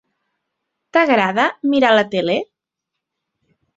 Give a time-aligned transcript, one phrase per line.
[0.97, 2.39] T'agrada mirar la tele?